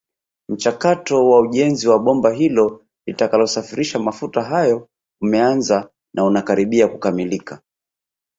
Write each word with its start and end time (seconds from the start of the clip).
Mchakato 0.49 1.29
wa 1.29 1.39
ujenzi 1.39 1.87
wa 1.87 1.99
bomba 1.99 2.31
hilo 2.31 2.85
litakalosafirisha 3.07 3.99
mafuta 3.99 4.41
hayo 4.43 4.89
umeanza 5.21 5.89
na 6.15 6.23
unakaribia 6.25 6.87
kukamilika 6.87 7.61